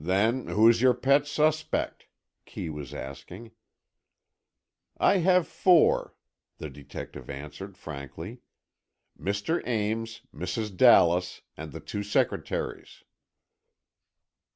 "Then, 0.00 0.48
who's 0.48 0.82
your 0.82 0.94
pet 0.94 1.28
suspect?" 1.28 2.08
Kee 2.44 2.68
was 2.68 2.92
asking. 2.92 3.52
"I 4.98 5.18
have 5.18 5.46
four," 5.46 6.16
the 6.58 6.68
detective 6.68 7.30
answered, 7.30 7.78
frankly. 7.78 8.40
"Mr. 9.16 9.62
Ames, 9.64 10.22
Mrs. 10.34 10.76
Dallas 10.76 11.42
and 11.56 11.70
the 11.70 11.78
two 11.78 12.02
secretaries." 12.02 13.04